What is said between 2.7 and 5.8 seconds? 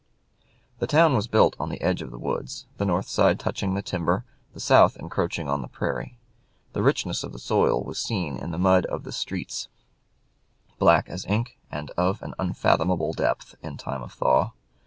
the north side touching the timber, the south encroaching on the